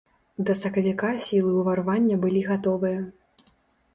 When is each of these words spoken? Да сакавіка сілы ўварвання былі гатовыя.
Да 0.45 0.53
сакавіка 0.61 1.09
сілы 1.25 1.51
ўварвання 1.59 2.15
былі 2.23 2.41
гатовыя. 2.49 2.99